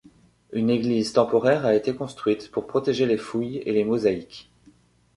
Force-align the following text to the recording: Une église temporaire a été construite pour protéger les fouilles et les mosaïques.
Une 0.51 0.71
église 0.71 1.13
temporaire 1.13 1.63
a 1.63 1.75
été 1.75 1.93
construite 1.93 2.49
pour 2.49 2.65
protéger 2.65 3.05
les 3.05 3.17
fouilles 3.17 3.57
et 3.67 3.71
les 3.71 3.85
mosaïques. 3.85 4.49